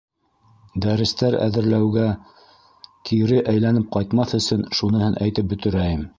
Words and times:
Дәрестәр 0.85 1.37
әҙерләүгә 1.47 2.07
кире 3.11 3.45
әйләнеп 3.55 3.93
ҡайтмаҫ 3.99 4.37
өсөн, 4.43 4.69
шуныһын 4.81 5.19
әйтеп 5.29 5.55
бөтөрәйем. 5.55 6.07